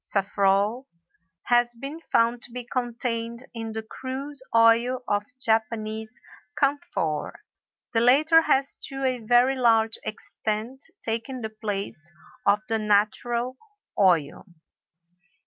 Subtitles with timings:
[0.03, 0.87] safrol,
[1.43, 6.19] has been found to be contained in the crude oil of Japanese
[6.57, 7.39] camphor,
[7.93, 12.11] the latter has to a very large extent taken the place
[12.47, 13.55] of the natural
[13.99, 14.43] oil.